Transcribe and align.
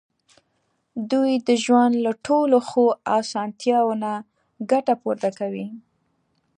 دوی 1.11 1.31
د 1.47 1.49
ژوند 1.63 1.93
له 2.05 2.11
ټولو 2.25 2.57
ښو 2.69 2.85
اسانتیاوو 3.19 3.93
نه 4.03 4.13
ګټه 4.71 4.93
پورته 5.01 5.29
کوي. 5.39 5.67